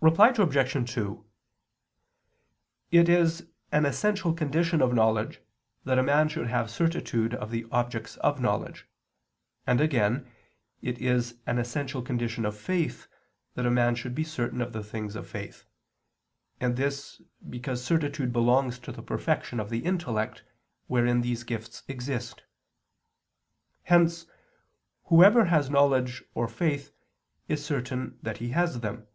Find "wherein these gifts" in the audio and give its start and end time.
20.86-21.82